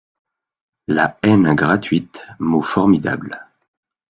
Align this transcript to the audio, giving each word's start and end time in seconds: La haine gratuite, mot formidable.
La 0.87 1.19
haine 1.21 1.53
gratuite, 1.53 2.25
mot 2.39 2.63
formidable. 2.63 3.39